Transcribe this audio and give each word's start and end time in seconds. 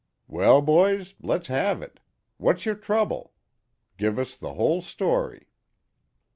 "Well, 0.27 0.63
boys, 0.63 1.13
let's 1.21 1.47
have 1.49 1.83
it. 1.83 1.99
What's 2.37 2.65
your 2.65 2.73
trouble? 2.73 3.33
Give 3.97 4.17
us 4.17 4.35
the 4.35 4.53
whole 4.53 4.81
story." 4.81 5.45